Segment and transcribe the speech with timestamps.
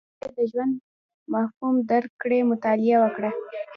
[0.03, 0.73] •که غواړې د ژوند
[1.33, 3.31] مفهوم درک کړې، مطالعه وکړه.